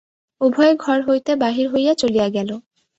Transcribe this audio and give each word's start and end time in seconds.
উভয়ে 0.41 0.73
ঘর 0.75 0.99
হইতে 1.07 1.31
বাহির 1.35 1.65
হইয়া 1.73 1.93
চলিয়া 1.93 2.27
গেল। 2.29 2.49